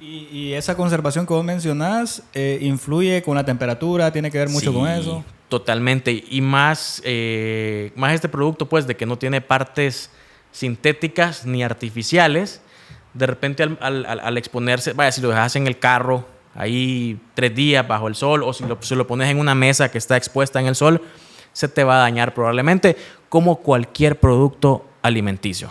Y, 0.00 0.28
y 0.32 0.52
esa 0.54 0.76
conservación 0.76 1.26
que 1.26 1.34
vos 1.34 1.44
mencionás 1.44 2.22
eh, 2.32 2.58
influye 2.62 3.22
con 3.22 3.34
la 3.34 3.44
temperatura, 3.44 4.10
tiene 4.12 4.30
que 4.30 4.38
ver 4.38 4.48
mucho 4.48 4.70
Sí, 4.70 4.76
con 4.76 4.88
eso. 4.88 5.24
Totalmente. 5.48 6.24
Y 6.30 6.40
más, 6.40 7.02
eh, 7.04 7.92
más 7.96 8.14
este 8.14 8.28
producto 8.28 8.66
pues 8.68 8.86
de 8.86 8.96
que 8.96 9.04
no 9.04 9.18
tiene 9.18 9.40
partes 9.40 10.10
sintéticas 10.52 11.44
ni 11.44 11.62
artificiales. 11.62 12.62
De 13.12 13.26
repente 13.26 13.62
al, 13.64 13.76
al- 13.80 14.06
al- 14.20 14.38
exponerse, 14.38 14.92
vaya, 14.92 15.12
si 15.12 15.20
lo 15.20 15.28
dejas 15.28 15.54
en 15.56 15.66
el 15.66 15.78
carro 15.78 16.26
ahí 16.54 17.20
tres 17.34 17.54
días 17.54 17.86
bajo 17.86 18.08
el 18.08 18.14
sol 18.14 18.42
o 18.42 18.52
si 18.52 18.64
lo, 18.64 18.78
si 18.80 18.94
lo 18.94 19.06
pones 19.06 19.28
en 19.30 19.38
una 19.38 19.54
mesa 19.54 19.90
que 19.90 19.98
está 19.98 20.16
expuesta 20.16 20.60
en 20.60 20.66
el 20.66 20.76
sol, 20.76 21.02
se 21.52 21.68
te 21.68 21.82
va 21.84 21.96
a 21.96 21.98
dañar 22.00 22.32
probablemente 22.32 22.96
como 23.28 23.56
cualquier 23.56 24.18
producto 24.18 24.86
alimenticio. 25.02 25.70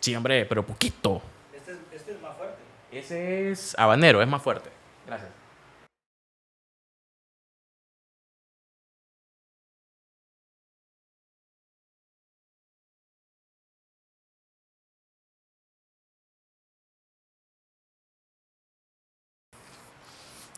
Sí, 0.00 0.14
hombre, 0.14 0.44
pero 0.46 0.64
poquito. 0.64 1.20
Este 1.52 1.72
es, 1.72 2.22
más 2.22 2.36
fuerte. 2.36 2.56
Ese 2.96 3.50
es 3.50 3.74
habanero, 3.78 4.22
es 4.22 4.28
más 4.28 4.40
fuerte. 4.42 4.70
Gracias. 5.06 5.30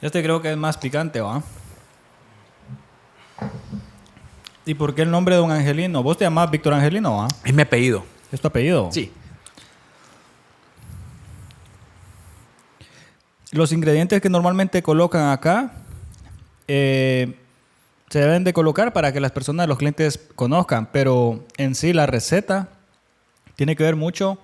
Este 0.00 0.22
creo 0.22 0.40
que 0.40 0.52
es 0.52 0.56
más 0.56 0.78
picante, 0.78 1.20
¿va? 1.20 1.42
¿Y 4.64 4.74
por 4.74 4.94
qué 4.94 5.02
el 5.02 5.10
nombre 5.10 5.34
de 5.34 5.40
Don 5.40 5.50
Angelino? 5.50 6.04
Vos 6.04 6.16
te 6.16 6.24
llamás 6.24 6.48
Víctor 6.52 6.74
Angelino, 6.74 7.16
¿va? 7.16 7.28
Es 7.44 7.52
mi 7.52 7.62
apellido. 7.62 8.04
¿Es 8.30 8.40
tu 8.40 8.46
apellido? 8.46 8.90
Sí. 8.92 9.10
Los 13.52 13.72
ingredientes 13.72 14.20
que 14.20 14.28
normalmente 14.28 14.82
colocan 14.82 15.30
acá 15.30 15.72
eh, 16.66 17.34
se 18.10 18.20
deben 18.20 18.44
de 18.44 18.52
colocar 18.52 18.92
para 18.92 19.12
que 19.12 19.20
las 19.20 19.32
personas, 19.32 19.68
los 19.68 19.78
clientes 19.78 20.20
conozcan, 20.34 20.88
pero 20.92 21.44
en 21.56 21.74
sí 21.74 21.92
la 21.92 22.06
receta 22.06 22.68
tiene 23.56 23.74
que 23.74 23.84
ver 23.84 23.96
mucho 23.96 24.38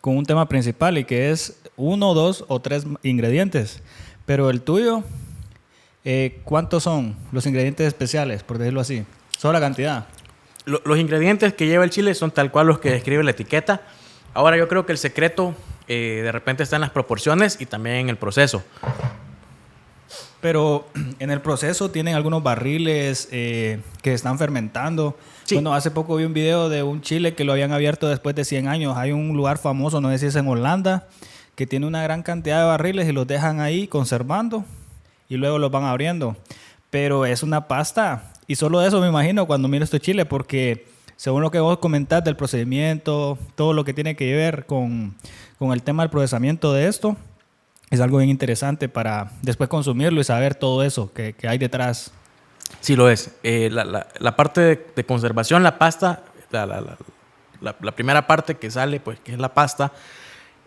con 0.00 0.16
un 0.16 0.24
tema 0.24 0.48
principal 0.48 0.96
y 0.98 1.04
que 1.04 1.30
es 1.30 1.58
uno, 1.76 2.14
dos 2.14 2.44
o 2.48 2.60
tres 2.60 2.84
ingredientes. 3.02 3.82
Pero 4.24 4.48
el 4.50 4.62
tuyo, 4.62 5.02
eh, 6.04 6.40
¿cuántos 6.44 6.82
son 6.84 7.16
los 7.32 7.44
ingredientes 7.46 7.86
especiales, 7.86 8.42
por 8.42 8.58
decirlo 8.58 8.80
así? 8.80 9.04
Solo 9.36 9.52
la 9.54 9.60
cantidad. 9.60 10.06
Lo- 10.64 10.80
los 10.84 10.98
ingredientes 10.98 11.52
que 11.54 11.66
lleva 11.66 11.84
el 11.84 11.90
chile 11.90 12.14
son 12.14 12.30
tal 12.30 12.50
cual 12.50 12.66
los 12.66 12.78
que 12.78 12.90
describe 12.90 13.22
la 13.24 13.30
etiqueta. 13.32 13.82
Ahora 14.34 14.56
yo 14.56 14.68
creo 14.68 14.86
que 14.86 14.92
el 14.92 14.98
secreto 14.98 15.54
eh, 15.88 16.20
de 16.22 16.32
repente 16.32 16.62
está 16.62 16.76
en 16.76 16.82
las 16.82 16.90
proporciones 16.90 17.60
y 17.60 17.66
también 17.66 17.96
en 17.96 18.08
el 18.10 18.16
proceso. 18.16 18.62
Pero 20.40 20.86
en 21.18 21.30
el 21.30 21.40
proceso 21.40 21.90
tienen 21.90 22.14
algunos 22.14 22.42
barriles 22.42 23.28
eh, 23.32 23.80
que 24.02 24.12
están 24.12 24.38
fermentando. 24.38 25.18
Sí. 25.44 25.54
Bueno, 25.54 25.74
hace 25.74 25.90
poco 25.90 26.16
vi 26.16 26.24
un 26.24 26.34
video 26.34 26.68
de 26.68 26.82
un 26.82 27.00
chile 27.00 27.34
que 27.34 27.44
lo 27.44 27.52
habían 27.52 27.72
abierto 27.72 28.08
después 28.08 28.36
de 28.36 28.44
100 28.44 28.68
años. 28.68 28.96
Hay 28.96 29.12
un 29.12 29.34
lugar 29.34 29.58
famoso, 29.58 30.00
no 30.00 30.10
sé 30.10 30.18
si 30.18 30.26
es 30.26 30.36
en 30.36 30.46
Holanda, 30.46 31.08
que 31.54 31.66
tiene 31.66 31.86
una 31.86 32.02
gran 32.02 32.22
cantidad 32.22 32.60
de 32.60 32.66
barriles 32.66 33.08
y 33.08 33.12
los 33.12 33.26
dejan 33.26 33.60
ahí 33.60 33.88
conservando 33.88 34.64
y 35.28 35.36
luego 35.36 35.58
los 35.58 35.70
van 35.70 35.84
abriendo. 35.84 36.36
Pero 36.90 37.26
es 37.26 37.42
una 37.42 37.66
pasta 37.66 38.32
y 38.46 38.56
solo 38.56 38.82
eso 38.82 39.00
me 39.00 39.08
imagino 39.08 39.46
cuando 39.46 39.68
miro 39.68 39.84
este 39.84 40.00
chile 40.00 40.24
porque 40.24 40.86
según 41.16 41.42
lo 41.42 41.50
que 41.50 41.58
vos 41.58 41.78
comentás 41.78 42.22
del 42.22 42.36
procedimiento, 42.36 43.38
todo 43.56 43.72
lo 43.72 43.84
que 43.84 43.92
tiene 43.92 44.14
que 44.14 44.34
ver 44.34 44.66
con, 44.66 45.16
con 45.58 45.72
el 45.72 45.82
tema 45.82 46.02
del 46.02 46.10
procesamiento 46.10 46.72
de 46.72 46.86
esto, 46.88 47.16
es 47.90 48.00
algo 48.00 48.18
bien 48.18 48.30
interesante 48.30 48.88
para 48.88 49.30
después 49.42 49.68
consumirlo 49.68 50.20
y 50.20 50.24
saber 50.24 50.54
todo 50.54 50.82
eso 50.82 51.12
que, 51.12 51.32
que 51.32 51.48
hay 51.48 51.58
detrás. 51.58 52.12
Sí 52.80 52.96
lo 52.96 53.08
es. 53.08 53.34
Eh, 53.42 53.70
la, 53.72 53.84
la- 53.84 54.06
la 54.18 54.36
parte 54.36 54.60
de, 54.60 54.86
de 54.94 55.04
conservación, 55.04 55.62
la 55.62 55.78
pasta, 55.78 56.22
la, 56.50 56.66
la- 56.66 57.92
primera 57.92 58.26
parte 58.26 58.56
que 58.56 58.70
sale, 58.70 59.00
pues 59.00 59.18
que 59.20 59.32
es 59.32 59.38
la 59.38 59.54
pasta, 59.54 59.92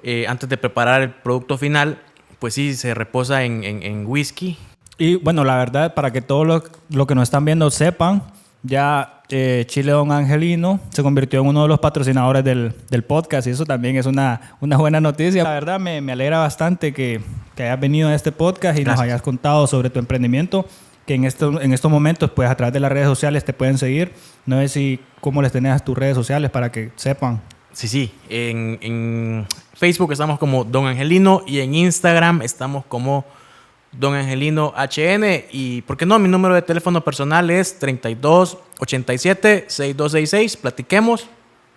eh, 0.03 0.25
antes 0.27 0.49
de 0.49 0.57
preparar 0.57 1.01
el 1.03 1.11
producto 1.11 1.57
final, 1.57 1.99
pues 2.39 2.55
sí, 2.55 2.73
se 2.73 2.93
reposa 2.95 3.43
en, 3.43 3.63
en- 3.63 3.83
en 3.83 4.05
whisky. 4.07 4.57
Y 4.97 5.15
bueno, 5.15 5.43
la 5.43 5.57
verdad, 5.57 5.93
para 5.93 6.11
que 6.11 6.21
todos 6.21 6.45
los 6.47 6.63
lo 6.89 7.05
que 7.07 7.13
nos 7.15 7.23
están 7.23 7.45
viendo 7.45 7.69
sepan, 7.69 8.23
ya 8.63 9.20
eh, 9.31 9.65
Chile 9.67 9.91
Don 9.91 10.11
Angelino 10.11 10.79
se 10.89 11.03
convirtió 11.03 11.41
en 11.41 11.47
uno 11.47 11.63
de 11.63 11.67
los 11.67 11.79
patrocinadores 11.79 12.43
del, 12.43 12.73
del 12.89 13.03
podcast 13.03 13.47
y 13.47 13.51
eso 13.51 13.65
también 13.65 13.95
es 13.95 14.05
una, 14.05 14.55
una, 14.59 14.77
buena 14.77 15.01
noticia. 15.01 15.43
La 15.43 15.53
verdad 15.53 15.79
me, 15.79 16.01
me 16.01 16.11
alegra 16.11 16.39
bastante 16.39 16.93
que, 16.93 17.21
que, 17.55 17.63
hayas 17.63 17.79
venido 17.79 18.09
a 18.09 18.15
este 18.15 18.31
podcast 18.31 18.79
y 18.79 18.83
nos 18.83 18.99
hayas 18.99 19.21
contado 19.21 19.67
sobre 19.67 19.89
tu 19.89 19.99
emprendimiento 19.99 20.65
que 21.05 21.15
en, 21.15 21.25
esto, 21.25 21.61
en 21.61 21.73
estos 21.73 21.89
momentos 21.89 22.31
pues 22.31 22.49
a 22.49 22.55
través 22.55 22.73
de 22.73 22.79
las 22.79 22.91
redes 22.91 23.07
sociales 23.07 23.43
te 23.45 23.53
pueden 23.53 23.77
seguir. 23.77 24.13
No 24.45 24.57
sé 24.59 24.67
si 24.67 24.99
cómo 25.19 25.41
les 25.41 25.51
tenés 25.51 25.83
tus 25.83 25.97
redes 25.97 26.15
sociales 26.15 26.51
para 26.51 26.71
que 26.71 26.91
sepan. 26.95 27.41
Sí, 27.73 27.87
sí. 27.87 28.11
En, 28.29 28.77
en 28.81 29.47
Facebook 29.73 30.11
estamos 30.11 30.37
como 30.39 30.63
Don 30.63 30.87
Angelino 30.87 31.43
y 31.47 31.59
en 31.59 31.73
Instagram 31.73 32.41
estamos 32.41 32.85
como 32.85 33.25
Don 33.91 34.13
Angelino 34.13 34.73
HN. 34.75 35.45
Y, 35.51 35.81
¿por 35.83 35.97
qué 35.97 36.05
no? 36.05 36.17
Mi 36.19 36.29
número 36.29 36.55
de 36.55 36.61
teléfono 36.61 37.03
personal 37.03 37.49
es 37.49 37.77
3287 37.79 39.65
6266. 39.67 40.57
Platiquemos, 40.57 41.27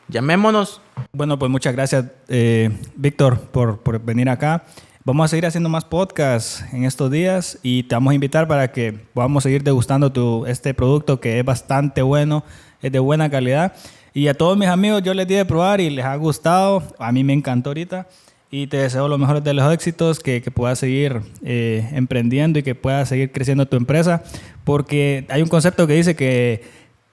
llamémonos. 0.08 0.80
Bueno, 1.12 1.38
pues 1.38 1.50
muchas 1.50 1.74
gracias, 1.74 2.06
eh, 2.28 2.70
Víctor, 2.94 3.40
por, 3.40 3.78
por 3.80 4.00
venir 4.00 4.28
acá. 4.28 4.64
Vamos 5.06 5.26
a 5.26 5.28
seguir 5.28 5.44
haciendo 5.44 5.68
más 5.68 5.84
podcasts 5.84 6.64
en 6.72 6.84
estos 6.84 7.10
días 7.10 7.58
y 7.62 7.82
te 7.82 7.94
vamos 7.94 8.12
a 8.12 8.14
invitar 8.14 8.48
para 8.48 8.72
que 8.72 8.92
podamos 8.92 9.42
seguir 9.42 9.62
degustando 9.62 10.10
tu, 10.10 10.46
este 10.46 10.72
producto 10.72 11.20
que 11.20 11.38
es 11.38 11.44
bastante 11.44 12.00
bueno, 12.00 12.42
es 12.80 12.90
de 12.90 13.00
buena 13.00 13.28
calidad. 13.28 13.74
Y 14.14 14.28
a 14.28 14.34
todos 14.34 14.56
mis 14.56 14.68
amigos 14.68 15.02
yo 15.02 15.12
les 15.12 15.26
di 15.26 15.34
de 15.34 15.44
probar 15.44 15.80
y 15.80 15.90
les 15.90 16.04
ha 16.04 16.16
gustado. 16.16 16.82
A 16.98 17.12
mí 17.12 17.22
me 17.22 17.34
encantó 17.34 17.70
ahorita 17.70 18.06
y 18.54 18.68
te 18.68 18.76
deseo 18.76 19.08
lo 19.08 19.18
mejor 19.18 19.42
de 19.42 19.52
los 19.52 19.72
éxitos, 19.72 20.20
que, 20.20 20.40
que 20.40 20.52
puedas 20.52 20.78
seguir 20.78 21.22
eh, 21.42 21.90
emprendiendo 21.92 22.60
y 22.60 22.62
que 22.62 22.76
puedas 22.76 23.08
seguir 23.08 23.32
creciendo 23.32 23.66
tu 23.66 23.76
empresa, 23.76 24.22
porque 24.62 25.26
hay 25.28 25.42
un 25.42 25.48
concepto 25.48 25.88
que 25.88 25.94
dice 25.94 26.14
que 26.14 26.62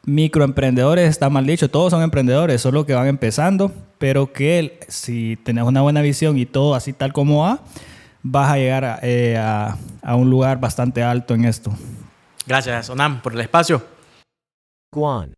microemprendedores 0.06 1.10
está 1.10 1.32
mal 1.32 1.48
dicho, 1.48 1.68
todos 1.68 1.90
son 1.90 2.04
emprendedores, 2.04 2.62
solo 2.62 2.86
que 2.86 2.94
van 2.94 3.08
empezando, 3.08 3.72
pero 3.98 4.32
que 4.32 4.82
si 4.88 5.36
tenés 5.38 5.64
una 5.64 5.82
buena 5.82 6.04
visión 6.04 6.38
y 6.38 6.46
todo 6.46 6.76
así 6.76 6.94
tal 6.94 7.12
como 7.12 7.40
va, 7.40 7.62
vas 8.22 8.52
a 8.52 8.58
llegar 8.58 8.86
a, 8.86 9.00
eh, 9.02 9.36
a, 9.36 9.78
a 10.04 10.16
un 10.16 10.30
lugar 10.30 10.60
bastante 10.60 11.02
alto 11.02 11.34
en 11.34 11.46
esto. 11.46 11.74
Gracias, 12.46 12.88
Onam, 12.92 13.20
por 13.20 13.34
el 13.34 13.42
espacio. 13.42 13.84
Guan. 14.94 15.34